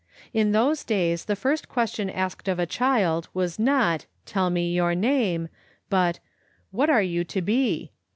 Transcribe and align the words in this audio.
In 0.33 0.51
those 0.51 0.83
days 0.83 1.25
the 1.25 1.35
first 1.35 1.69
question 1.69 2.09
asked 2.09 2.47
of 2.47 2.57
a 2.57 2.65
child 2.65 3.29
was 3.35 3.59
not, 3.59 4.07
"Tell 4.25 4.49
me 4.49 4.73
your 4.73 4.95
name," 4.95 5.47
but 5.91 6.17
"What 6.71 6.89
are 6.89 7.03
you 7.03 7.23
to 7.25 7.39
be?" 7.43 7.91